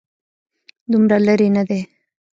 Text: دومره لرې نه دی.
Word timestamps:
دومره 0.91 1.17
لرې 1.25 1.47
نه 1.55 1.63
دی. 1.69 1.81